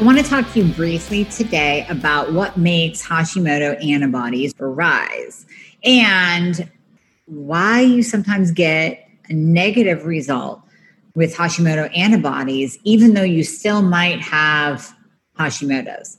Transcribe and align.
I 0.00 0.02
want 0.02 0.16
to 0.16 0.24
talk 0.24 0.50
to 0.52 0.62
you 0.62 0.72
briefly 0.72 1.26
today 1.26 1.84
about 1.90 2.32
what 2.32 2.56
makes 2.56 3.06
Hashimoto 3.06 3.86
antibodies 3.86 4.54
arise 4.58 5.44
and 5.84 6.70
why 7.26 7.82
you 7.82 8.02
sometimes 8.02 8.50
get 8.50 9.06
a 9.28 9.34
negative 9.34 10.06
result 10.06 10.62
with 11.14 11.36
Hashimoto 11.36 11.94
antibodies, 11.94 12.78
even 12.82 13.12
though 13.12 13.22
you 13.22 13.44
still 13.44 13.82
might 13.82 14.22
have 14.22 14.90
Hashimoto's. 15.38 16.16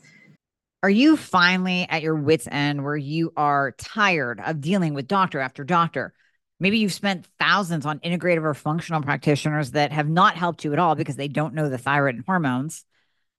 Are 0.83 0.89
you 0.91 1.17
finally 1.17 1.87
at 1.89 2.03
your 2.03 2.13
wits' 2.13 2.47
end 2.51 2.83
where 2.83 2.95
you 2.95 3.33
are 3.35 3.71
tired 3.79 4.39
of 4.41 4.61
dealing 4.61 4.93
with 4.93 5.07
doctor 5.07 5.39
after 5.39 5.63
doctor? 5.63 6.13
Maybe 6.59 6.77
you've 6.77 6.93
spent 6.93 7.25
thousands 7.39 7.87
on 7.87 7.97
integrative 8.01 8.43
or 8.43 8.53
functional 8.53 9.01
practitioners 9.01 9.71
that 9.71 9.91
have 9.91 10.07
not 10.07 10.35
helped 10.35 10.63
you 10.63 10.71
at 10.71 10.77
all 10.77 10.93
because 10.93 11.15
they 11.15 11.27
don't 11.27 11.55
know 11.55 11.67
the 11.67 11.79
thyroid 11.79 12.13
and 12.13 12.23
hormones. 12.27 12.85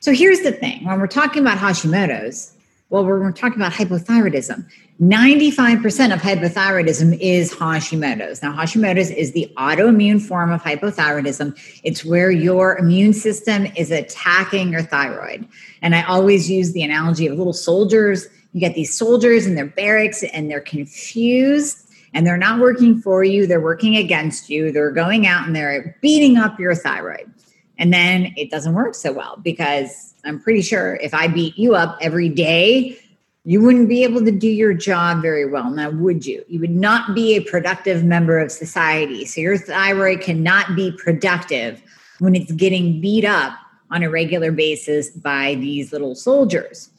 So 0.00 0.12
here's 0.12 0.40
the 0.40 0.52
thing 0.52 0.84
when 0.84 1.00
we're 1.00 1.06
talking 1.06 1.42
about 1.42 1.58
Hashimoto's, 1.58 2.54
well, 2.90 3.04
we're, 3.04 3.20
we're 3.20 3.32
talking 3.32 3.60
about 3.60 3.72
hypothyroidism. 3.72 4.66
95% 5.00 6.14
of 6.14 6.20
hypothyroidism 6.20 7.18
is 7.20 7.52
Hashimoto's. 7.52 8.42
Now, 8.42 8.52
Hashimoto's 8.52 9.10
is 9.10 9.32
the 9.32 9.52
autoimmune 9.56 10.20
form 10.20 10.50
of 10.50 10.62
hypothyroidism. 10.62 11.56
It's 11.84 12.04
where 12.04 12.30
your 12.30 12.78
immune 12.78 13.12
system 13.12 13.66
is 13.76 13.90
attacking 13.90 14.72
your 14.72 14.82
thyroid. 14.82 15.46
And 15.82 15.94
I 15.94 16.02
always 16.02 16.50
use 16.50 16.72
the 16.72 16.82
analogy 16.82 17.26
of 17.26 17.36
little 17.36 17.52
soldiers 17.52 18.26
you 18.52 18.60
get 18.60 18.74
these 18.74 18.96
soldiers 18.96 19.46
in 19.46 19.54
their 19.54 19.66
barracks 19.66 20.22
and 20.22 20.50
they're 20.50 20.60
confused 20.60 21.88
and 22.14 22.26
they're 22.26 22.38
not 22.38 22.60
working 22.60 23.00
for 23.00 23.22
you, 23.22 23.46
they're 23.46 23.60
working 23.60 23.96
against 23.96 24.48
you. 24.48 24.72
They're 24.72 24.90
going 24.90 25.26
out 25.26 25.46
and 25.46 25.54
they're 25.54 25.96
beating 26.00 26.38
up 26.38 26.58
your 26.58 26.74
thyroid. 26.74 27.30
And 27.78 27.92
then 27.92 28.34
it 28.36 28.50
doesn't 28.50 28.74
work 28.74 28.94
so 28.94 29.12
well 29.12 29.38
because 29.42 30.14
I'm 30.24 30.40
pretty 30.40 30.62
sure 30.62 30.96
if 30.96 31.14
I 31.14 31.28
beat 31.28 31.56
you 31.56 31.74
up 31.74 31.96
every 32.00 32.28
day, 32.28 32.98
you 33.44 33.62
wouldn't 33.62 33.88
be 33.88 34.02
able 34.02 34.24
to 34.24 34.30
do 34.30 34.48
your 34.48 34.74
job 34.74 35.22
very 35.22 35.46
well. 35.48 35.70
Now, 35.70 35.90
would 35.90 36.26
you? 36.26 36.44
You 36.48 36.60
would 36.60 36.74
not 36.74 37.14
be 37.14 37.36
a 37.36 37.40
productive 37.40 38.04
member 38.04 38.38
of 38.38 38.50
society. 38.52 39.24
So 39.24 39.40
your 39.40 39.56
thyroid 39.56 40.20
cannot 40.20 40.76
be 40.76 40.92
productive 40.92 41.80
when 42.18 42.34
it's 42.34 42.52
getting 42.52 43.00
beat 43.00 43.24
up 43.24 43.54
on 43.90 44.02
a 44.02 44.10
regular 44.10 44.52
basis 44.52 45.10
by 45.10 45.54
these 45.54 45.92
little 45.92 46.14
soldiers. 46.14 46.90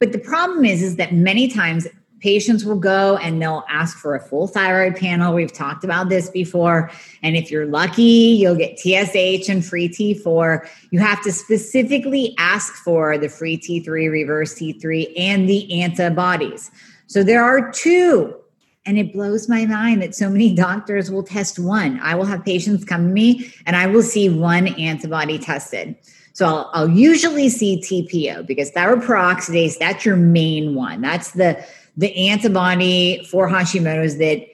But 0.00 0.10
the 0.10 0.18
problem 0.18 0.64
is, 0.64 0.82
is 0.82 0.96
that 0.96 1.12
many 1.12 1.46
times 1.46 1.86
patients 2.22 2.64
will 2.64 2.78
go 2.78 3.16
and 3.16 3.42
they'll 3.42 3.64
ask 3.68 3.98
for 3.98 4.14
a 4.14 4.20
full 4.20 4.46
thyroid 4.46 4.96
panel. 4.96 5.34
We've 5.34 5.52
talked 5.52 5.84
about 5.84 6.08
this 6.08 6.30
before. 6.30 6.90
And 7.22 7.36
if 7.36 7.50
you're 7.50 7.66
lucky, 7.66 8.02
you'll 8.02 8.56
get 8.56 8.78
TSH 8.78 9.48
and 9.48 9.64
free 9.64 9.88
T4. 9.88 10.66
You 10.90 11.00
have 11.00 11.22
to 11.24 11.32
specifically 11.32 12.34
ask 12.38 12.74
for 12.74 13.18
the 13.18 13.28
free 13.28 13.58
T3, 13.58 14.10
reverse 14.10 14.54
T3, 14.54 15.12
and 15.18 15.48
the 15.48 15.82
antibodies. 15.82 16.70
So 17.08 17.24
there 17.24 17.42
are 17.42 17.70
two. 17.72 18.36
And 18.84 18.98
it 18.98 19.12
blows 19.12 19.48
my 19.48 19.66
mind 19.66 20.02
that 20.02 20.14
so 20.14 20.28
many 20.28 20.54
doctors 20.54 21.10
will 21.10 21.22
test 21.22 21.58
one. 21.58 22.00
I 22.00 22.14
will 22.14 22.24
have 22.24 22.44
patients 22.44 22.84
come 22.84 23.08
to 23.08 23.12
me 23.12 23.52
and 23.66 23.76
I 23.76 23.86
will 23.86 24.02
see 24.02 24.28
one 24.28 24.68
antibody 24.68 25.38
tested. 25.38 25.96
So 26.32 26.46
I'll, 26.46 26.70
I'll 26.72 26.90
usually 26.90 27.48
see 27.48 27.80
TPO 27.80 28.46
because 28.46 28.70
thyroid 28.70 29.02
peroxidase, 29.02 29.78
that's 29.78 30.04
your 30.04 30.16
main 30.16 30.74
one. 30.74 31.00
That's 31.00 31.32
the, 31.32 31.64
the 31.96 32.14
antibody 32.28 33.24
for 33.30 33.48
Hashimoto's 33.48 34.18
that 34.18 34.46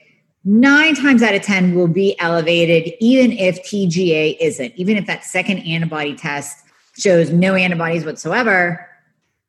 nine 0.43 0.95
times 0.95 1.23
out 1.23 1.33
of 1.33 1.41
10 1.41 1.75
will 1.75 1.87
be 1.87 2.19
elevated, 2.19 2.93
even 2.99 3.31
if 3.31 3.63
TGA 3.63 4.37
isn't. 4.39 4.73
Even 4.75 4.97
if 4.97 5.05
that 5.07 5.23
second 5.23 5.59
antibody 5.59 6.15
test 6.15 6.65
shows 6.97 7.29
no 7.31 7.55
antibodies 7.55 8.05
whatsoever, 8.05 8.85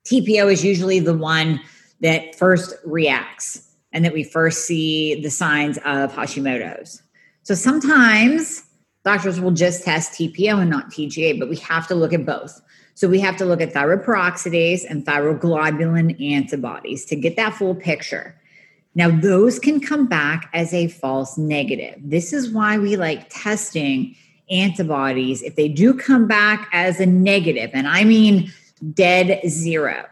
TPO 0.05 0.53
is 0.53 0.65
usually 0.65 1.01
the 1.01 1.17
one 1.17 1.61
that 2.01 2.35
first 2.37 2.75
reacts 2.85 3.67
and 3.93 4.05
that 4.05 4.13
we 4.13 4.23
first 4.23 4.67
see 4.67 5.21
the 5.21 5.31
signs 5.31 5.77
of 5.79 6.13
Hashimoto's. 6.13 7.03
So 7.43 7.55
sometimes 7.55 8.63
Doctors 9.05 9.41
will 9.41 9.51
just 9.51 9.85
test 9.85 10.13
TPO 10.13 10.61
and 10.61 10.69
not 10.69 10.91
TGA, 10.91 11.39
but 11.39 11.49
we 11.49 11.57
have 11.57 11.87
to 11.89 11.95
look 11.95 12.13
at 12.13 12.27
both. 12.27 12.61
So 12.95 13.09
we 13.09 13.21
have 13.21 13.37
to 13.39 13.45
look 13.45 13.61
at 13.61 13.73
thyroid 13.73 14.03
peroxidase 14.03 14.85
and 14.89 15.05
thyroglobulin 15.05 16.21
antibodies 16.21 17.05
to 17.07 17.17
get 17.17 17.37
that 17.37 17.55
full 17.55 17.75
picture. 17.75 18.37
Now, 18.95 19.11
those 19.11 19.59
can 19.59 19.81
come 19.81 20.07
back 20.07 20.51
as 20.53 20.75
a 20.75 20.89
false 20.89 21.39
negative. 21.39 21.95
This 22.03 22.33
is 22.33 22.51
why 22.51 22.79
we 22.79 22.97
like 22.97 23.29
testing 23.31 24.17
antibodies 24.51 25.43
if 25.43 25.55
they 25.55 25.69
do 25.69 25.95
come 25.95 26.27
back 26.27 26.69
as 26.73 26.99
a 27.01 27.07
negative, 27.07 27.71
and 27.73 27.87
I 27.87 28.05
mean 28.05 28.53
dead 28.95 29.41
zero, 29.49 30.07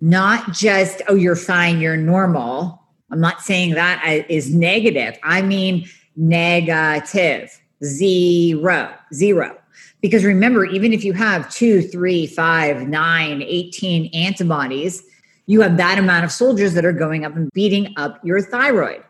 not 0.00 0.52
just, 0.52 1.00
oh, 1.08 1.14
you're 1.14 1.36
fine, 1.36 1.80
you're 1.80 1.96
normal. 1.96 2.82
I'm 3.10 3.20
not 3.20 3.40
saying 3.40 3.74
that 3.74 4.26
is 4.28 4.54
negative. 4.54 5.18
I 5.22 5.40
mean 5.40 5.88
negative 6.16 7.58
zero, 7.82 8.94
zero. 9.14 9.57
Because 10.00 10.24
remember, 10.24 10.64
even 10.64 10.92
if 10.92 11.04
you 11.04 11.12
have 11.12 11.50
two, 11.50 11.82
three, 11.82 12.26
five, 12.26 12.88
nine, 12.88 13.42
18 13.42 14.10
antibodies, 14.14 15.02
you 15.46 15.60
have 15.60 15.76
that 15.76 15.98
amount 15.98 16.24
of 16.24 16.32
soldiers 16.32 16.74
that 16.74 16.84
are 16.84 16.92
going 16.92 17.24
up 17.24 17.34
and 17.34 17.50
beating 17.52 17.94
up 17.96 18.24
your 18.24 18.40
thyroid. 18.40 19.02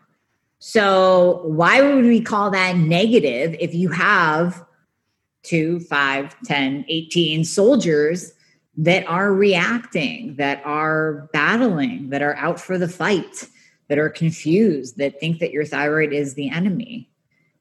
So, 0.61 1.43
why 1.45 1.81
would 1.81 2.05
we 2.05 2.21
call 2.21 2.51
that 2.51 2.76
negative 2.76 3.56
if 3.61 3.75
you 3.75 3.91
have 3.91 4.65
two, 5.43 5.81
five, 5.81 6.35
10, 6.44 6.85
18 6.88 7.44
soldiers 7.44 8.32
that 8.76 9.06
are 9.06 9.32
reacting, 9.32 10.37
that 10.37 10.62
are 10.65 11.29
battling, 11.32 12.11
that 12.11 12.23
are 12.23 12.35
out 12.37 12.61
for 12.61 12.79
the 12.79 12.88
fight, 12.88 13.49
that 13.88 13.99
are 13.99 14.09
confused, 14.09 14.99
that 14.99 15.20
think 15.20 15.38
that 15.38 15.53
your 15.53 15.65
thyroid 15.65 16.12
is 16.12 16.35
the 16.35 16.50
enemy? 16.50 17.09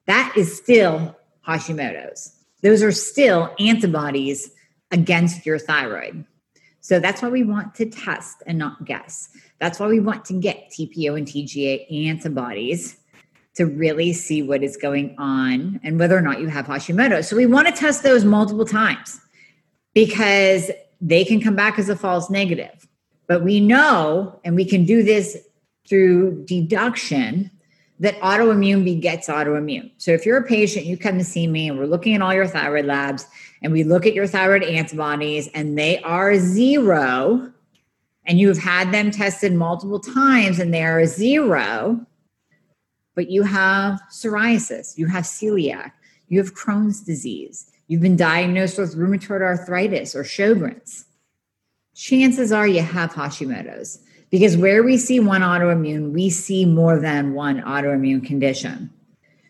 that 0.07 0.33
is 0.36 0.57
still 0.57 1.15
Hashimoto's. 1.45 2.33
Those 2.62 2.83
are 2.83 2.92
still 2.92 3.54
antibodies 3.59 4.51
against 4.92 5.45
your 5.45 5.59
thyroid. 5.59 6.25
So 6.81 7.00
that's 7.00 7.21
why 7.21 7.30
we 7.30 7.44
want 7.44 7.75
to 7.75 7.86
test 7.86 8.42
and 8.48 8.57
not 8.57 8.86
guess. 8.86 9.30
That's 9.59 9.80
why 9.80 9.88
we 9.88 10.00
want 10.00 10.24
to 10.25 10.33
get 10.33 10.71
TPO 10.71 11.18
and 11.18 11.27
TGA 11.27 12.07
antibodies 12.07 12.98
to 13.56 13.65
really 13.65 14.13
see 14.13 14.42
what 14.42 14.63
is 14.63 14.77
going 14.77 15.15
on 15.18 15.80
and 15.83 16.00
whether 16.00 16.18
or 16.18 16.21
not 16.21 16.39
you 16.39 16.48
have 16.48 16.68
Hashimoto. 16.68 17.25
So 17.25 17.36
we 17.36 17.45
want 17.45 17.68
to 17.68 17.74
test 17.74 18.04
those 18.04 18.24
multiple 18.24 18.65
times 18.65 19.19
because 19.94 20.71
they 21.01 21.25
can 21.25 21.42
come 21.42 21.56
back 21.56 21.80
as 21.80 21.89
a 21.89 21.95
false 21.95 22.30
negative. 22.30 22.88
But 23.27 23.44
we 23.44 23.59
know, 23.59 24.39
and 24.45 24.56
we 24.56 24.63
can 24.63 24.86
do 24.86 25.04
this 25.04 25.38
through 25.89 26.45
deduction, 26.45 27.51
that 27.99 28.19
autoimmune 28.19 28.83
begets 28.83 29.27
autoimmune. 29.27 29.91
So 29.97 30.11
if 30.11 30.25
you're 30.25 30.38
a 30.38 30.44
patient, 30.44 30.85
you 30.85 30.97
come 30.97 31.17
to 31.17 31.23
see 31.23 31.47
me 31.47 31.67
and 31.67 31.79
we're 31.79 31.88
looking 31.88 32.13
at 32.13 32.21
all 32.21 32.33
your 32.33 32.47
thyroid 32.47 32.85
labs 32.85 33.25
and 33.63 33.73
we 33.73 33.83
look 33.83 34.05
at 34.05 34.13
your 34.13 34.27
thyroid 34.27 34.63
antibodies 34.63 35.49
and 35.53 35.77
they 35.77 35.99
are 36.03 36.38
zero, 36.38 37.51
and 38.25 38.39
you 38.39 38.49
have 38.49 38.57
had 38.57 38.91
them 38.91 39.09
tested 39.09 39.53
multiple 39.53 39.99
times 39.99 40.59
and 40.59 40.73
they 40.73 40.83
are 40.83 41.05
zero, 41.05 42.05
but 43.15 43.31
you 43.31 43.41
have 43.41 43.99
psoriasis, 44.11 44.97
you 44.97 45.07
have 45.07 45.23
celiac, 45.23 45.91
you 46.27 46.38
have 46.38 46.53
Crohn's 46.53 47.01
disease, 47.01 47.71
you've 47.88 48.01
been 48.01 48.17
diagnosed 48.17 48.77
with 48.77 48.95
rheumatoid 48.95 49.41
arthritis 49.41 50.13
or 50.13 50.23
Sjogren's, 50.23 51.05
chances 51.95 52.51
are 52.51 52.67
you 52.67 52.81
have 52.81 53.13
Hashimoto's 53.13 54.03
because 54.29 54.57
where 54.57 54.83
we 54.83 54.97
see 54.97 55.19
one 55.19 55.41
autoimmune, 55.41 56.12
we 56.12 56.29
see 56.29 56.65
more 56.65 57.00
than 57.00 57.33
one 57.33 57.62
autoimmune 57.62 58.25
condition. 58.25 58.89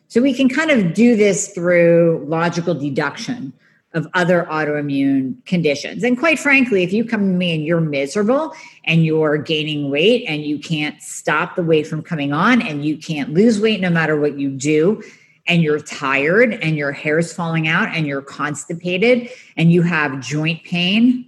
So 0.08 0.22
we 0.22 0.34
can 0.34 0.48
kind 0.48 0.72
of 0.72 0.94
do 0.94 1.16
this 1.16 1.50
through 1.50 2.26
logical 2.28 2.74
deduction 2.74 3.54
of 3.94 4.08
other 4.14 4.46
autoimmune 4.50 5.44
conditions. 5.46 6.04
And 6.04 6.18
quite 6.18 6.38
frankly, 6.38 6.84
if 6.84 6.94
you 6.94 7.04
come 7.04 7.22
to 7.22 7.38
me 7.38 7.56
and 7.56 7.66
you're 7.66 7.82
miserable 7.82 8.54
and 8.86 9.06
you're 9.06 9.38
gaining 9.38 9.90
weight 9.90 10.26
and 10.28 10.44
you 10.44 10.60
can't 10.60 11.02
stop 11.02 11.56
the 11.56 11.64
weight 11.64 11.88
from 11.88 12.04
coming 12.04 12.32
on 12.32 12.62
and 12.62 12.86
you 12.86 12.98
can't 12.98 13.34
lose 13.34 13.60
weight 13.60 13.82
no 13.82 13.90
matter 13.90 14.20
what 14.20 14.38
you 14.38 14.52
do, 14.52 15.02
and 15.48 15.64
you're 15.64 15.80
tired 15.80 16.54
and 16.56 16.76
your 16.76 16.92
hair's 16.92 17.34
falling 17.34 17.68
out 17.68 17.88
and 17.96 18.06
you're 18.06 18.22
constipated 18.22 19.30
and 19.56 19.72
you 19.72 19.82
have 19.82 20.20
joint 20.20 20.64
pain, 20.64 21.28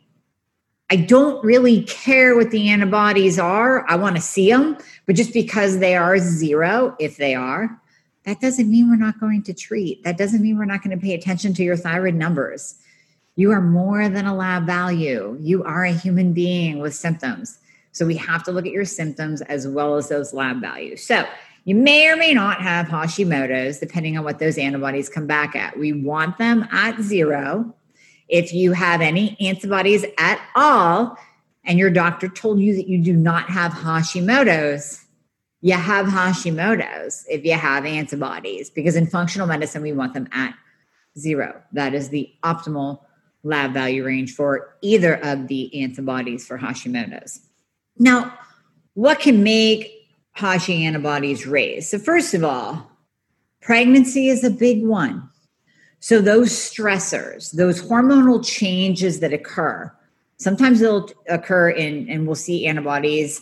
I 0.92 0.96
don't 0.96 1.44
really 1.44 1.84
care 1.84 2.36
what 2.36 2.50
the 2.52 2.70
antibodies 2.70 3.38
are. 3.38 3.88
I 3.90 3.96
want 3.96 4.16
to 4.16 4.22
see 4.22 4.50
them, 4.50 4.78
but 5.06 5.16
just 5.16 5.34
because 5.34 5.80
they 5.80 5.96
are 5.96 6.18
zero, 6.18 6.96
if 7.00 7.18
they 7.18 7.36
are, 7.36 7.80
that 8.26 8.42
doesn't 8.42 8.70
mean 8.70 8.90
we're 8.90 8.96
not 8.96 9.20
going 9.20 9.44
to 9.44 9.54
treat. 9.54 10.04
That 10.04 10.18
doesn't 10.18 10.42
mean 10.42 10.58
we're 10.58 10.66
not 10.66 10.84
going 10.84 10.98
to 10.98 11.04
pay 11.04 11.14
attention 11.14 11.54
to 11.56 11.64
your 11.64 11.78
thyroid 11.78 12.16
numbers. 12.16 12.76
You 13.36 13.52
are 13.52 13.62
more 13.62 14.10
than 14.10 14.26
a 14.26 14.36
lab 14.36 14.66
value. 14.66 15.38
You 15.40 15.64
are 15.64 15.86
a 15.86 15.94
human 15.94 16.34
being 16.34 16.80
with 16.80 16.94
symptoms. 16.94 17.60
So 17.92 18.06
we 18.06 18.18
have 18.18 18.44
to 18.44 18.52
look 18.52 18.66
at 18.66 18.72
your 18.72 18.86
symptoms 18.86 19.42
as 19.42 19.68
well 19.68 19.96
as 19.96 20.10
those 20.10 20.34
lab 20.34 20.60
values. 20.60 21.04
So 21.04 21.26
you 21.66 21.76
may 21.76 22.08
or 22.08 22.16
may 22.16 22.34
not 22.34 22.62
have 22.62 22.88
Hashimoto's, 22.88 23.80
depending 23.80 24.18
on 24.18 24.24
what 24.24 24.40
those 24.40 24.58
antibodies 24.58 25.08
come 25.08 25.28
back 25.28 25.56
at. 25.56 25.78
We 25.78 25.94
want 25.94 26.38
them 26.38 26.68
at 26.72 27.00
zero. 27.02 27.74
If 28.30 28.54
you 28.54 28.74
have 28.74 29.02
any 29.02 29.36
antibodies 29.40 30.06
at 30.18 30.40
all, 30.56 31.18
and 31.66 31.78
your 31.78 31.90
doctor 31.90 32.30
told 32.30 32.60
you 32.60 32.76
that 32.76 32.88
you 32.88 33.04
do 33.04 33.14
not 33.14 33.50
have 33.50 33.72
Hashimoto's, 33.74 35.06
you 35.62 35.74
have 35.74 36.06
Hashimoto's 36.06 37.26
if 37.30 37.44
you 37.44 37.54
have 37.54 37.86
antibodies, 37.86 38.70
because 38.70 38.96
in 38.96 39.08
functional 39.08 39.48
medicine, 39.48 39.82
we 39.82 39.92
want 39.92 40.14
them 40.14 40.28
at 40.32 40.54
zero. 41.18 41.62
That 41.74 41.94
is 41.94 42.10
the 42.10 42.32
optimal 42.44 43.02
lab 43.44 43.74
value 43.74 44.04
range 44.06 44.34
for 44.34 44.76
either 44.82 45.16
of 45.24 45.48
the 45.48 45.82
antibodies 45.82 46.46
for 46.46 46.58
Hashimoto's. 46.58 47.42
Now, 47.98 48.34
what 48.94 49.20
can 49.20 49.44
make 49.44 49.92
Hashi 50.32 50.86
antibodies 50.86 51.46
raise? 51.46 51.90
So, 51.90 52.00
first 52.00 52.34
of 52.34 52.44
all, 52.44 52.90
pregnancy 53.62 54.30
is 54.30 54.44
a 54.44 54.50
big 54.50 54.86
one. 54.86 55.29
So, 56.00 56.22
those 56.22 56.50
stressors, 56.50 57.52
those 57.52 57.82
hormonal 57.82 58.46
changes 58.46 59.20
that 59.20 59.34
occur, 59.34 59.92
sometimes 60.38 60.80
they'll 60.80 61.10
occur 61.28 61.70
in, 61.70 62.10
and 62.10 62.26
we'll 62.26 62.36
see 62.36 62.66
antibodies 62.66 63.42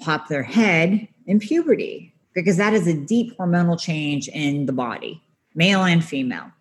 pop 0.00 0.28
their 0.28 0.42
head 0.42 1.08
in 1.26 1.38
puberty 1.40 2.14
because 2.34 2.56
that 2.56 2.74
is 2.74 2.86
a 2.86 2.94
deep 2.94 3.36
hormonal 3.36 3.80
change 3.80 4.28
in 4.28 4.66
the 4.66 4.72
body, 4.72 5.22
male 5.54 5.82
and 5.84 6.04
female. 6.04 6.52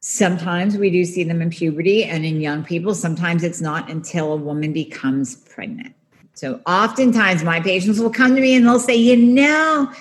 Sometimes 0.00 0.76
we 0.76 0.90
do 0.90 1.04
see 1.04 1.24
them 1.24 1.42
in 1.42 1.50
puberty 1.50 2.04
and 2.04 2.24
in 2.24 2.40
young 2.40 2.64
people. 2.64 2.94
Sometimes 2.94 3.42
it's 3.42 3.60
not 3.60 3.90
until 3.90 4.32
a 4.32 4.36
woman 4.36 4.72
becomes 4.72 5.36
pregnant. 5.36 5.94
So 6.34 6.60
oftentimes 6.66 7.42
my 7.42 7.60
patients 7.60 7.98
will 7.98 8.10
come 8.10 8.36
to 8.36 8.40
me 8.40 8.54
and 8.54 8.64
they'll 8.64 8.78
say, 8.78 8.94
you 8.94 9.16
know, 9.16 9.92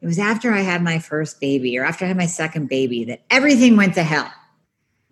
it 0.00 0.06
was 0.06 0.18
after 0.18 0.52
I 0.52 0.60
had 0.60 0.82
my 0.82 0.98
first 0.98 1.40
baby 1.40 1.76
or 1.78 1.84
after 1.84 2.04
I 2.04 2.08
had 2.08 2.16
my 2.16 2.26
second 2.26 2.68
baby 2.68 3.04
that 3.04 3.22
everything 3.30 3.76
went 3.76 3.94
to 3.94 4.02
hell. 4.02 4.30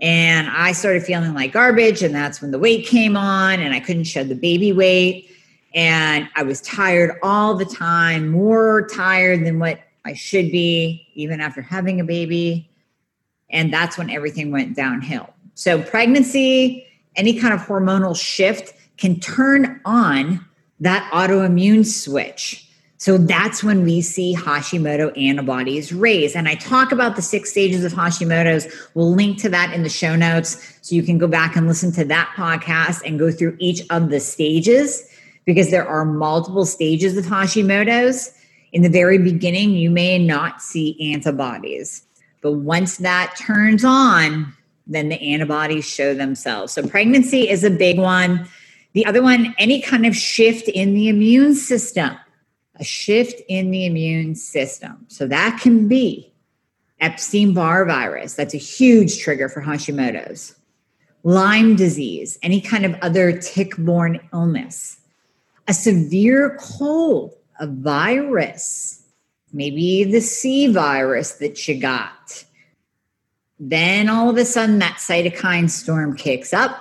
And 0.01 0.49
I 0.49 0.73
started 0.73 1.03
feeling 1.03 1.35
like 1.35 1.53
garbage. 1.53 2.03
And 2.03 2.15
that's 2.15 2.41
when 2.41 2.51
the 2.51 2.59
weight 2.59 2.87
came 2.87 3.17
on 3.17 3.61
and 3.61 3.75
I 3.75 3.81
couldn't 3.81 4.05
shed 4.05 4.29
the 4.29 4.35
baby 4.35 4.73
weight 4.73 5.31
and 5.77 6.29
I 6.35 6.43
was 6.43 6.63
tired 6.63 7.19
all 7.23 7.55
the 7.55 7.67
time, 7.67 8.29
more 8.29 8.89
tired 8.89 9.45
than 9.45 9.59
what 9.59 9.81
I 10.07 10.15
should 10.15 10.51
be, 10.51 11.07
even 11.15 11.41
after 11.41 11.61
having 11.61 12.01
a 12.01 12.05
baby. 12.05 12.71
And 13.51 13.73
that's 13.73 13.99
when 13.99 14.09
everything 14.09 14.51
went 14.51 14.75
downhill. 14.75 15.29
So, 15.55 15.83
pregnancy, 15.83 16.87
any 17.15 17.39
kind 17.39 17.53
of 17.53 17.61
hormonal 17.61 18.19
shift 18.19 18.75
can 18.97 19.21
turn 19.21 19.81
on 19.85 20.45
that 20.81 21.11
autoimmune 21.13 21.85
switch. 21.85 22.66
So 22.99 23.19
that's 23.19 23.63
when 23.63 23.85
we 23.85 24.01
see 24.01 24.35
Hashimoto 24.35 25.17
antibodies 25.23 25.93
raise. 25.93 26.35
And 26.35 26.49
I 26.49 26.55
talk 26.55 26.93
about 26.93 27.15
the 27.15 27.23
six 27.23 27.51
stages 27.51 27.85
of 27.85 27.93
Hashimoto's. 27.93 28.67
We'll 28.95 29.15
link 29.15 29.39
to 29.43 29.49
that 29.51 29.75
in 29.75 29.83
the 29.83 29.89
show 29.89 30.17
notes 30.17 30.79
so 30.81 30.95
you 30.95 31.03
can 31.03 31.19
go 31.19 31.27
back 31.27 31.57
and 31.57 31.67
listen 31.67 31.93
to 31.93 32.05
that 32.07 32.33
podcast 32.35 33.03
and 33.05 33.19
go 33.19 33.31
through 33.31 33.57
each 33.59 33.83
of 33.91 34.09
the 34.09 34.21
stages 34.21 35.07
because 35.45 35.71
there 35.71 35.87
are 35.87 36.05
multiple 36.05 36.65
stages 36.65 37.17
of 37.17 37.25
Hashimoto's. 37.27 38.33
In 38.73 38.83
the 38.83 38.89
very 38.89 39.19
beginning, 39.19 39.71
you 39.71 39.91
may 39.91 40.19
not 40.19 40.61
see 40.61 41.13
antibodies, 41.13 42.03
but 42.43 42.53
once 42.53 42.99
that 42.99 43.35
turns 43.39 43.85
on, 43.85 44.53
then 44.87 45.09
the 45.09 45.21
antibodies 45.21 45.89
show 45.89 46.15
themselves. 46.15 46.73
So, 46.73 46.87
pregnancy 46.87 47.49
is 47.49 47.65
a 47.65 47.71
big 47.71 47.99
one. 47.99 48.47
The 48.93 49.07
other 49.07 49.23
one, 49.23 49.55
any 49.59 49.81
kind 49.81 50.05
of 50.05 50.15
shift 50.15 50.69
in 50.69 50.95
the 50.95 51.09
immune 51.09 51.55
system, 51.55 52.17
a 52.79 52.85
shift 52.85 53.41
in 53.49 53.71
the 53.71 53.87
immune 53.87 54.35
system. 54.35 55.05
So, 55.09 55.27
that 55.27 55.61
can 55.61 55.89
be 55.89 56.33
Epstein 57.01 57.55
Barr 57.55 57.85
virus. 57.85 58.35
That's 58.35 58.55
a 58.55 58.59
huge 58.59 59.19
trigger 59.19 59.49
for 59.49 59.63
Hashimoto's. 59.63 60.55
Lyme 61.23 61.75
disease, 61.75 62.39
any 62.43 62.61
kind 62.61 62.85
of 62.87 62.95
other 63.03 63.37
tick 63.39 63.77
borne 63.77 64.21
illness 64.33 64.99
a 65.69 65.75
severe 65.75 66.57
cold, 66.61 67.35
a 67.59 67.67
virus, 67.67 69.03
maybe 69.53 70.05
the 70.05 70.21
C 70.21 70.73
virus 70.73 71.33
that 71.35 71.67
you 71.67 71.81
got. 71.81 72.45
Then 73.59 74.09
all 74.09 74.29
of 74.29 74.37
a 74.37 74.45
sudden, 74.45 74.79
that 74.81 74.99
cytokine 74.99 75.71
storm 75.71 76.17
kicks 76.17 76.53
up. 76.53 76.81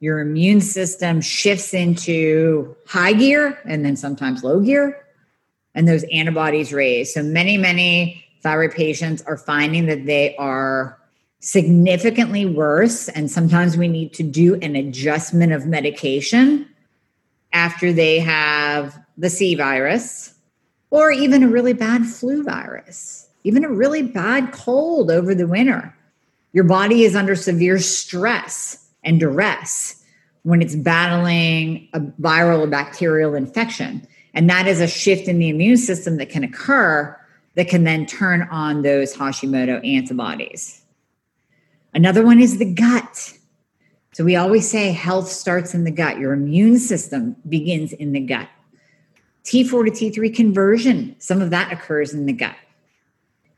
Your 0.00 0.20
immune 0.20 0.60
system 0.60 1.20
shifts 1.20 1.72
into 1.72 2.76
high 2.86 3.12
gear 3.12 3.58
and 3.64 3.84
then 3.84 3.96
sometimes 3.96 4.44
low 4.44 4.60
gear, 4.60 5.04
and 5.74 5.88
those 5.88 6.04
antibodies 6.12 6.72
raise. 6.72 7.14
So, 7.14 7.22
many, 7.22 7.56
many 7.56 8.24
thyroid 8.42 8.72
patients 8.72 9.22
are 9.22 9.36
finding 9.36 9.86
that 9.86 10.06
they 10.06 10.36
are 10.36 10.98
significantly 11.40 12.46
worse. 12.46 13.08
And 13.08 13.30
sometimes 13.30 13.76
we 13.76 13.88
need 13.88 14.12
to 14.14 14.22
do 14.22 14.54
an 14.56 14.76
adjustment 14.76 15.52
of 15.52 15.66
medication 15.66 16.68
after 17.52 17.92
they 17.92 18.20
have 18.20 18.98
the 19.16 19.28
C 19.28 19.54
virus 19.54 20.34
or 20.90 21.10
even 21.10 21.42
a 21.42 21.48
really 21.48 21.72
bad 21.72 22.06
flu 22.06 22.44
virus, 22.44 23.28
even 23.44 23.64
a 23.64 23.68
really 23.68 24.02
bad 24.02 24.52
cold 24.52 25.10
over 25.10 25.34
the 25.34 25.46
winter. 25.46 25.94
Your 26.52 26.64
body 26.64 27.04
is 27.04 27.16
under 27.16 27.34
severe 27.34 27.78
stress 27.78 28.88
and 29.02 29.18
duress 29.18 30.02
when 30.42 30.60
it's 30.60 30.76
battling 30.76 31.88
a 31.92 32.00
viral 32.00 32.60
or 32.60 32.66
bacterial 32.66 33.34
infection. 33.34 34.06
And 34.34 34.48
that 34.48 34.66
is 34.66 34.80
a 34.80 34.88
shift 34.88 35.28
in 35.28 35.38
the 35.38 35.48
immune 35.48 35.76
system 35.76 36.16
that 36.16 36.30
can 36.30 36.44
occur 36.44 37.18
that 37.54 37.68
can 37.68 37.84
then 37.84 38.06
turn 38.06 38.42
on 38.50 38.82
those 38.82 39.14
Hashimoto 39.14 39.86
antibodies. 39.86 40.82
Another 41.94 42.24
one 42.24 42.40
is 42.40 42.58
the 42.58 42.72
gut. 42.72 43.34
So 44.12 44.24
we 44.24 44.36
always 44.36 44.70
say 44.70 44.92
health 44.92 45.28
starts 45.28 45.74
in 45.74 45.84
the 45.84 45.90
gut. 45.90 46.18
Your 46.18 46.32
immune 46.32 46.78
system 46.78 47.36
begins 47.48 47.92
in 47.92 48.12
the 48.12 48.20
gut. 48.20 48.48
T4 49.44 49.86
to 49.86 50.20
T3 50.20 50.34
conversion, 50.34 51.16
some 51.18 51.42
of 51.42 51.50
that 51.50 51.72
occurs 51.72 52.14
in 52.14 52.26
the 52.26 52.32
gut. 52.32 52.56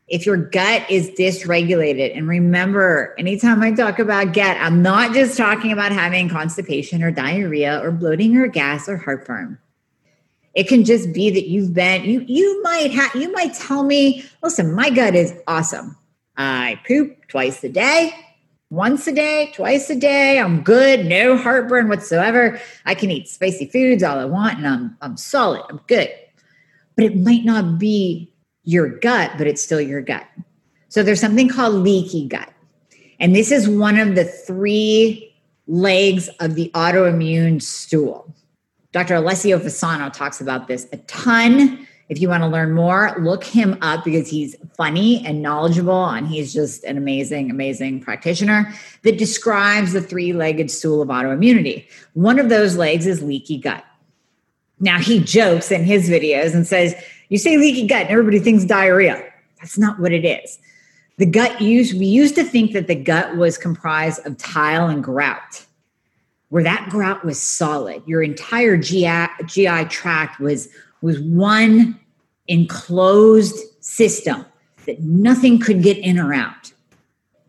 If 0.07 0.25
your 0.25 0.37
gut 0.37 0.89
is 0.89 1.09
dysregulated, 1.11 2.15
and 2.15 2.27
remember, 2.27 3.15
anytime 3.17 3.61
I 3.63 3.71
talk 3.71 3.99
about 3.99 4.33
gut, 4.33 4.57
I'm 4.59 4.81
not 4.81 5.13
just 5.13 5.37
talking 5.37 5.71
about 5.71 5.91
having 5.91 6.29
constipation 6.29 7.01
or 7.01 7.11
diarrhea 7.11 7.81
or 7.83 7.91
bloating 7.91 8.37
or 8.37 8.47
gas 8.47 8.87
or 8.87 8.97
heartburn. 8.97 9.57
It 10.55 10.67
can 10.67 10.85
just 10.85 11.11
be 11.13 11.29
that 11.29 11.47
you've 11.47 11.73
been, 11.73 12.05
you 12.05 12.23
you 12.27 12.63
might 12.63 12.91
have 12.91 13.13
you 13.15 13.31
might 13.31 13.53
tell 13.53 13.83
me, 13.83 14.23
listen, 14.41 14.73
my 14.73 14.89
gut 14.89 15.15
is 15.15 15.33
awesome. 15.47 15.97
I 16.37 16.79
poop 16.87 17.27
twice 17.27 17.63
a 17.63 17.69
day 17.69 18.13
once 18.69 19.07
a 19.07 19.11
day, 19.11 19.51
twice 19.53 19.89
a 19.89 19.95
day. 19.95 20.39
I'm 20.39 20.61
good, 20.61 21.05
no 21.05 21.37
heartburn 21.37 21.87
whatsoever. 21.87 22.59
I 22.85 22.95
can 22.95 23.11
eat 23.11 23.27
spicy 23.27 23.67
foods 23.67 24.03
all 24.03 24.17
I 24.17 24.25
want 24.25 24.57
and 24.57 24.67
I'm 24.67 24.97
I'm 25.01 25.17
solid. 25.17 25.61
I'm 25.69 25.79
good. 25.87 26.09
But 26.95 27.05
it 27.05 27.17
might 27.17 27.45
not 27.45 27.77
be 27.77 28.31
your 28.63 28.87
gut, 28.99 29.31
but 29.37 29.47
it's 29.47 29.61
still 29.61 29.81
your 29.81 30.01
gut. 30.01 30.25
So 30.89 31.03
there's 31.03 31.21
something 31.21 31.49
called 31.49 31.75
leaky 31.75 32.27
gut. 32.27 32.51
And 33.19 33.35
this 33.35 33.51
is 33.51 33.69
one 33.69 33.97
of 33.97 34.15
the 34.15 34.25
three 34.25 35.33
legs 35.67 36.29
of 36.39 36.55
the 36.55 36.71
autoimmune 36.73 37.61
stool. 37.61 38.33
Dr. 38.95 39.15
Alessio 39.15 39.59
Fasano 39.59 40.09
talks 40.09 40.39
about 40.39 40.69
this 40.69 40.87
a 40.93 40.97
ton. 40.99 41.85
If 42.07 42.21
you 42.21 42.29
want 42.29 42.43
to 42.43 42.47
learn 42.47 42.71
more, 42.71 43.13
look 43.19 43.43
him 43.43 43.77
up 43.81 44.05
because 44.05 44.29
he's 44.29 44.55
funny 44.77 45.21
and 45.25 45.41
knowledgeable, 45.41 46.05
and 46.05 46.25
he's 46.25 46.53
just 46.53 46.85
an 46.85 46.95
amazing, 46.95 47.51
amazing 47.51 47.99
practitioner 47.99 48.73
that 49.03 49.17
describes 49.17 49.91
the 49.91 50.01
three 50.01 50.31
legged 50.31 50.71
stool 50.71 51.01
of 51.01 51.09
autoimmunity. 51.09 51.89
One 52.13 52.39
of 52.39 52.47
those 52.47 52.77
legs 52.77 53.05
is 53.05 53.21
leaky 53.21 53.57
gut. 53.57 53.83
Now, 54.79 54.97
he 54.97 55.19
jokes 55.19 55.71
in 55.71 55.83
his 55.83 56.09
videos 56.09 56.53
and 56.53 56.65
says, 56.65 56.95
You 57.27 57.37
say 57.37 57.57
leaky 57.57 57.87
gut, 57.87 58.03
and 58.03 58.11
everybody 58.11 58.39
thinks 58.39 58.63
diarrhea. 58.63 59.21
That's 59.59 59.77
not 59.77 59.99
what 59.99 60.13
it 60.13 60.23
is. 60.23 60.57
The 61.17 61.25
gut 61.25 61.59
used, 61.59 61.99
we 61.99 62.05
used 62.05 62.35
to 62.35 62.45
think 62.45 62.71
that 62.71 62.87
the 62.87 62.95
gut 62.95 63.35
was 63.35 63.57
comprised 63.57 64.25
of 64.25 64.37
tile 64.37 64.87
and 64.87 65.03
grout, 65.03 65.65
where 66.55 66.63
that 66.63 66.87
grout 66.89 67.25
was 67.25 67.41
solid. 67.41 68.01
Your 68.05 68.23
entire 68.23 68.77
GI, 68.77 69.27
GI 69.45 69.83
tract 69.89 70.39
was 70.39 70.69
was 71.01 71.19
one 71.19 71.99
enclosed 72.47 73.57
system 73.83 74.45
that 74.85 75.01
nothing 75.01 75.59
could 75.59 75.83
get 75.83 75.97
in 75.97 76.17
or 76.17 76.33
out. 76.33 76.71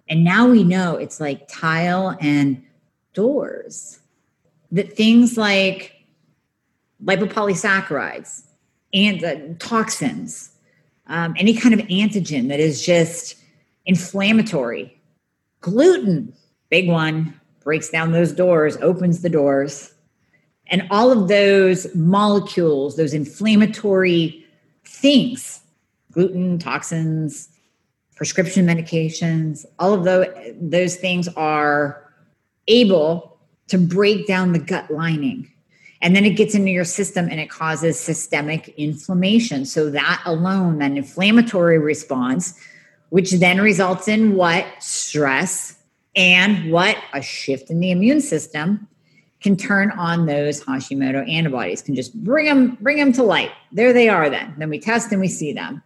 And 0.08 0.24
now 0.24 0.48
we 0.48 0.64
know 0.64 0.96
it's 0.96 1.20
like 1.20 1.46
tile 1.46 2.18
and 2.20 2.60
doors. 3.14 4.00
That 4.72 4.96
things 4.96 5.36
like 5.36 5.92
lipopolysaccharides 7.04 8.42
and 8.92 9.22
uh, 9.22 9.36
toxins, 9.60 10.50
um, 11.06 11.32
any 11.38 11.54
kind 11.54 11.78
of 11.78 11.86
antigen 11.86 12.48
that 12.48 12.58
is 12.58 12.84
just 12.84 13.36
inflammatory, 13.84 15.00
gluten, 15.60 16.34
big 16.70 16.88
one, 16.88 17.40
breaks 17.66 17.88
down 17.88 18.12
those 18.12 18.30
doors, 18.30 18.76
opens 18.76 19.22
the 19.22 19.28
doors. 19.28 19.92
And 20.68 20.86
all 20.88 21.10
of 21.10 21.26
those 21.26 21.92
molecules, 21.96 22.96
those 22.96 23.12
inflammatory 23.12 24.46
things, 24.84 25.60
gluten, 26.12 26.60
toxins, 26.60 27.48
prescription 28.14 28.64
medications, 28.66 29.66
all 29.80 29.92
of 29.92 30.04
those, 30.04 30.28
those 30.60 30.94
things 30.94 31.26
are 31.36 32.08
able 32.68 33.36
to 33.66 33.78
break 33.78 34.28
down 34.28 34.52
the 34.52 34.60
gut 34.60 34.88
lining. 34.88 35.50
And 36.02 36.14
then 36.14 36.24
it 36.24 36.36
gets 36.36 36.54
into 36.54 36.70
your 36.70 36.84
system 36.84 37.28
and 37.28 37.40
it 37.40 37.50
causes 37.50 37.98
systemic 37.98 38.68
inflammation. 38.78 39.64
So, 39.64 39.90
that 39.90 40.22
alone, 40.24 40.78
that 40.78 40.92
inflammatory 40.92 41.80
response, 41.80 42.56
which 43.08 43.32
then 43.32 43.60
results 43.60 44.06
in 44.06 44.36
what? 44.36 44.66
Stress 44.78 45.76
and 46.16 46.72
what? 46.72 46.96
A 47.12 47.22
shift 47.22 47.70
in 47.70 47.80
the 47.80 47.90
immune 47.90 48.20
system 48.20 48.88
can 49.40 49.56
turn 49.56 49.90
on 49.92 50.26
those 50.26 50.64
Hashimoto 50.64 51.30
antibodies, 51.30 51.82
can 51.82 51.94
just 51.94 52.14
bring 52.24 52.46
them, 52.46 52.76
bring 52.80 52.96
them 52.96 53.12
to 53.12 53.22
light. 53.22 53.52
There 53.70 53.92
they 53.92 54.08
are 54.08 54.30
then. 54.30 54.54
Then 54.58 54.70
we 54.70 54.80
test 54.80 55.12
and 55.12 55.20
we 55.20 55.28
see 55.28 55.52
them. 55.52 55.82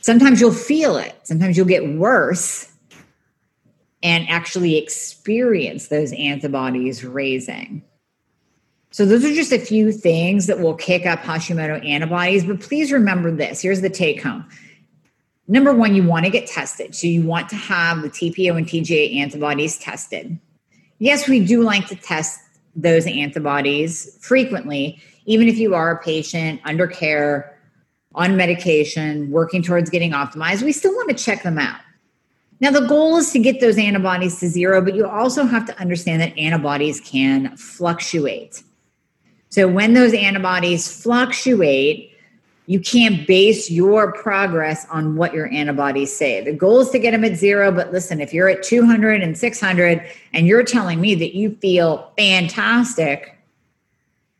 Sometimes 0.00 0.40
you'll 0.40 0.52
feel 0.52 0.96
it. 0.96 1.14
Sometimes 1.24 1.56
you'll 1.56 1.66
get 1.66 1.86
worse 1.96 2.72
and 4.02 4.26
actually 4.28 4.78
experience 4.78 5.88
those 5.88 6.12
antibodies 6.14 7.04
raising. 7.04 7.82
So 8.92 9.04
those 9.04 9.24
are 9.24 9.34
just 9.34 9.52
a 9.52 9.58
few 9.58 9.92
things 9.92 10.46
that 10.46 10.58
will 10.58 10.74
kick 10.74 11.06
up 11.06 11.20
Hashimoto 11.20 11.86
antibodies, 11.86 12.44
but 12.44 12.60
please 12.60 12.90
remember 12.90 13.30
this. 13.30 13.60
Here's 13.60 13.82
the 13.82 13.90
take 13.90 14.22
home. 14.22 14.48
Number 15.50 15.74
one, 15.74 15.96
you 15.96 16.04
want 16.04 16.24
to 16.26 16.30
get 16.30 16.46
tested. 16.46 16.94
So 16.94 17.08
you 17.08 17.22
want 17.22 17.48
to 17.48 17.56
have 17.56 18.02
the 18.02 18.08
TPO 18.08 18.56
and 18.56 18.66
TGA 18.66 19.16
antibodies 19.16 19.78
tested. 19.78 20.38
Yes, 21.00 21.28
we 21.28 21.44
do 21.44 21.64
like 21.64 21.88
to 21.88 21.96
test 21.96 22.38
those 22.76 23.04
antibodies 23.04 24.16
frequently, 24.20 25.02
even 25.26 25.48
if 25.48 25.58
you 25.58 25.74
are 25.74 25.90
a 25.90 26.02
patient 26.02 26.60
under 26.64 26.86
care, 26.86 27.58
on 28.14 28.36
medication, 28.36 29.30
working 29.30 29.62
towards 29.62 29.90
getting 29.90 30.12
optimized, 30.12 30.62
we 30.62 30.72
still 30.72 30.92
want 30.92 31.08
to 31.08 31.14
check 31.14 31.42
them 31.42 31.58
out. 31.58 31.80
Now, 32.60 32.70
the 32.70 32.86
goal 32.86 33.16
is 33.16 33.32
to 33.32 33.38
get 33.38 33.60
those 33.60 33.78
antibodies 33.78 34.38
to 34.40 34.48
zero, 34.48 34.82
but 34.82 34.94
you 34.94 35.06
also 35.06 35.44
have 35.44 35.64
to 35.66 35.80
understand 35.80 36.20
that 36.20 36.36
antibodies 36.36 37.00
can 37.00 37.56
fluctuate. 37.56 38.62
So, 39.48 39.66
when 39.66 39.94
those 39.94 40.12
antibodies 40.12 41.02
fluctuate, 41.02 42.09
you 42.70 42.78
can't 42.78 43.26
base 43.26 43.68
your 43.68 44.12
progress 44.12 44.86
on 44.90 45.16
what 45.16 45.34
your 45.34 45.52
antibodies 45.52 46.16
say. 46.16 46.40
The 46.40 46.52
goal 46.52 46.78
is 46.78 46.90
to 46.90 47.00
get 47.00 47.10
them 47.10 47.24
at 47.24 47.34
zero, 47.34 47.72
but 47.72 47.90
listen, 47.90 48.20
if 48.20 48.32
you're 48.32 48.48
at 48.48 48.62
200 48.62 49.24
and 49.24 49.36
600 49.36 50.08
and 50.32 50.46
you're 50.46 50.62
telling 50.62 51.00
me 51.00 51.16
that 51.16 51.34
you 51.34 51.56
feel 51.56 52.12
fantastic, 52.16 53.36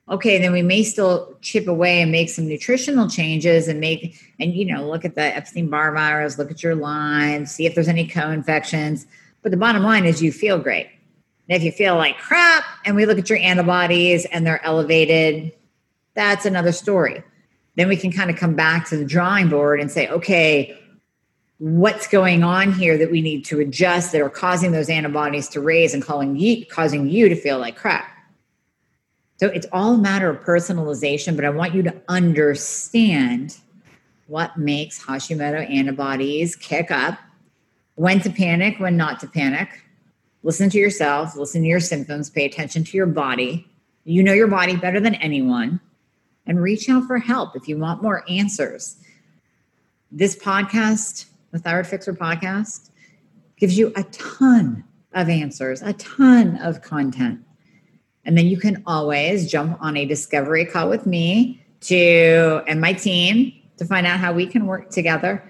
okay, 0.08 0.38
then 0.38 0.52
we 0.52 0.62
may 0.62 0.84
still 0.84 1.36
chip 1.40 1.66
away 1.66 2.00
and 2.00 2.12
make 2.12 2.28
some 2.28 2.46
nutritional 2.46 3.10
changes 3.10 3.66
and 3.66 3.80
make, 3.80 4.16
and 4.38 4.54
you 4.54 4.64
know, 4.64 4.88
look 4.88 5.04
at 5.04 5.16
the 5.16 5.22
Epstein 5.22 5.68
Barr 5.68 5.92
virus, 5.92 6.38
look 6.38 6.52
at 6.52 6.62
your 6.62 6.76
lines, 6.76 7.50
see 7.50 7.66
if 7.66 7.74
there's 7.74 7.88
any 7.88 8.06
co 8.06 8.30
infections. 8.30 9.08
But 9.42 9.50
the 9.50 9.58
bottom 9.58 9.82
line 9.82 10.04
is 10.04 10.22
you 10.22 10.30
feel 10.30 10.60
great. 10.60 10.88
And 11.48 11.56
if 11.56 11.64
you 11.64 11.72
feel 11.72 11.96
like 11.96 12.16
crap 12.18 12.62
and 12.84 12.94
we 12.94 13.06
look 13.06 13.18
at 13.18 13.28
your 13.28 13.40
antibodies 13.40 14.24
and 14.26 14.46
they're 14.46 14.64
elevated, 14.64 15.50
that's 16.14 16.46
another 16.46 16.70
story 16.70 17.24
then 17.76 17.88
we 17.88 17.96
can 17.96 18.12
kind 18.12 18.30
of 18.30 18.36
come 18.36 18.54
back 18.54 18.88
to 18.88 18.96
the 18.96 19.04
drawing 19.04 19.48
board 19.48 19.80
and 19.80 19.90
say, 19.90 20.08
okay, 20.08 20.76
what's 21.58 22.06
going 22.08 22.42
on 22.42 22.72
here 22.72 22.96
that 22.96 23.10
we 23.10 23.20
need 23.20 23.44
to 23.44 23.60
adjust 23.60 24.12
that 24.12 24.20
are 24.20 24.30
causing 24.30 24.72
those 24.72 24.88
antibodies 24.88 25.48
to 25.48 25.60
raise 25.60 25.94
and 25.94 26.02
calling 26.02 26.36
you, 26.36 26.64
causing 26.66 27.08
you 27.08 27.28
to 27.28 27.36
feel 27.36 27.58
like 27.58 27.76
crap. 27.76 28.08
So 29.36 29.46
it's 29.48 29.66
all 29.72 29.94
a 29.94 29.98
matter 29.98 30.28
of 30.28 30.40
personalization, 30.40 31.36
but 31.36 31.44
I 31.44 31.50
want 31.50 31.74
you 31.74 31.82
to 31.82 31.94
understand 32.08 33.58
what 34.26 34.56
makes 34.56 35.02
Hashimoto 35.02 35.70
antibodies 35.70 36.56
kick 36.56 36.90
up, 36.90 37.18
when 37.94 38.20
to 38.20 38.30
panic, 38.30 38.78
when 38.78 38.96
not 38.96 39.20
to 39.20 39.26
panic. 39.26 39.68
Listen 40.42 40.70
to 40.70 40.78
yourself, 40.78 41.36
listen 41.36 41.62
to 41.62 41.68
your 41.68 41.80
symptoms, 41.80 42.30
pay 42.30 42.46
attention 42.46 42.84
to 42.84 42.96
your 42.96 43.06
body. 43.06 43.66
You 44.04 44.22
know 44.22 44.32
your 44.32 44.46
body 44.48 44.76
better 44.76 45.00
than 45.00 45.14
anyone 45.16 45.80
and 46.46 46.62
reach 46.62 46.88
out 46.88 47.06
for 47.06 47.18
help 47.18 47.56
if 47.56 47.68
you 47.68 47.78
want 47.78 48.02
more 48.02 48.24
answers. 48.28 48.96
This 50.10 50.36
podcast, 50.36 51.26
the 51.52 51.58
Thyroid 51.58 51.86
Fixer 51.86 52.12
podcast, 52.12 52.90
gives 53.56 53.78
you 53.78 53.92
a 53.96 54.02
ton 54.04 54.84
of 55.12 55.28
answers, 55.28 55.82
a 55.82 55.92
ton 55.94 56.56
of 56.58 56.82
content. 56.82 57.44
And 58.24 58.36
then 58.36 58.46
you 58.46 58.56
can 58.56 58.82
always 58.86 59.50
jump 59.50 59.78
on 59.80 59.96
a 59.96 60.04
discovery 60.04 60.64
call 60.64 60.88
with 60.88 61.06
me 61.06 61.64
to 61.82 62.62
and 62.66 62.80
my 62.80 62.92
team 62.92 63.52
to 63.78 63.84
find 63.84 64.06
out 64.06 64.18
how 64.18 64.32
we 64.32 64.46
can 64.46 64.66
work 64.66 64.90
together. 64.90 65.42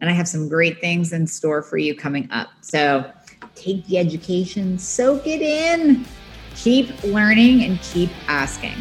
And 0.00 0.08
I 0.10 0.12
have 0.12 0.28
some 0.28 0.48
great 0.48 0.80
things 0.80 1.12
in 1.12 1.26
store 1.26 1.62
for 1.62 1.78
you 1.78 1.94
coming 1.94 2.30
up. 2.30 2.48
So 2.60 3.10
take 3.54 3.86
the 3.86 3.98
education, 3.98 4.78
soak 4.78 5.26
it 5.26 5.42
in, 5.42 6.04
keep 6.54 7.02
learning, 7.04 7.62
and 7.62 7.80
keep 7.80 8.10
asking. 8.28 8.76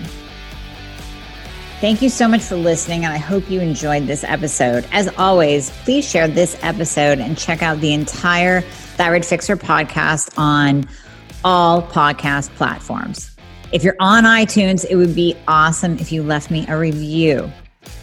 Thank 1.81 2.03
you 2.03 2.09
so 2.09 2.27
much 2.27 2.43
for 2.43 2.55
listening, 2.57 3.05
and 3.05 3.13
I 3.13 3.17
hope 3.17 3.50
you 3.50 3.59
enjoyed 3.59 4.05
this 4.05 4.23
episode. 4.23 4.88
As 4.91 5.07
always, 5.17 5.71
please 5.83 6.07
share 6.07 6.27
this 6.27 6.55
episode 6.61 7.17
and 7.17 7.35
check 7.35 7.63
out 7.63 7.79
the 7.79 7.91
entire 7.91 8.61
Thyroid 8.61 9.25
Fixer 9.25 9.57
podcast 9.57 10.38
on 10.38 10.88
all 11.43 11.81
podcast 11.81 12.50
platforms. 12.50 13.35
If 13.71 13.83
you're 13.83 13.95
on 14.00 14.25
iTunes, 14.25 14.85
it 14.88 14.95
would 14.95 15.15
be 15.15 15.35
awesome 15.47 15.97
if 15.97 16.11
you 16.11 16.21
left 16.21 16.51
me 16.51 16.67
a 16.67 16.77
review. 16.77 17.51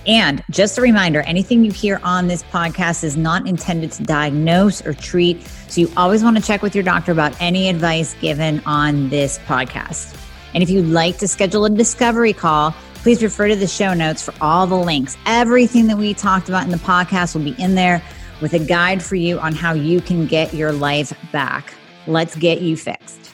And 0.09 0.43
just 0.51 0.77
a 0.77 0.81
reminder 0.81 1.21
anything 1.21 1.65
you 1.65 1.71
hear 1.71 2.01
on 2.03 2.27
this 2.27 2.43
podcast 2.43 3.05
is 3.05 3.17
not 3.17 3.47
intended 3.47 3.93
to 3.93 4.03
diagnose 4.03 4.85
or 4.85 4.93
treat. 4.93 5.47
So 5.69 5.83
you 5.83 5.93
always 5.97 6.25
want 6.25 6.37
to 6.37 6.43
check 6.43 6.63
with 6.63 6.75
your 6.75 6.83
doctor 6.83 7.13
about 7.13 7.41
any 7.41 7.69
advice 7.69 8.15
given 8.15 8.61
on 8.67 9.09
this 9.09 9.39
podcast. 9.47 10.17
And 10.53 10.65
if 10.65 10.71
you'd 10.71 10.87
like 10.87 11.19
to 11.19 11.29
schedule 11.29 11.67
a 11.67 11.71
discovery 11.71 12.33
call, 12.33 12.75
Please 13.03 13.23
refer 13.23 13.49
to 13.49 13.57
the 13.57 13.67
show 13.67 13.95
notes 13.95 14.23
for 14.23 14.35
all 14.41 14.67
the 14.67 14.77
links. 14.77 15.17
Everything 15.27 15.87
that 15.87 15.97
we 15.97 16.15
talked 16.15 16.49
about 16.49 16.65
in 16.65 16.71
the 16.71 16.79
podcast 16.79 17.35
will 17.35 17.45
be 17.45 17.55
in 17.63 17.75
there 17.75 18.03
with 18.41 18.53
a 18.53 18.59
guide 18.59 19.03
for 19.03 19.15
you 19.15 19.39
on 19.39 19.55
how 19.55 19.73
you 19.73 20.01
can 20.01 20.27
get 20.27 20.53
your 20.53 20.73
life 20.73 21.13
back. 21.33 21.75
Let's 22.07 22.35
get 22.35 22.61
you 22.61 22.77
fixed. 22.77 23.28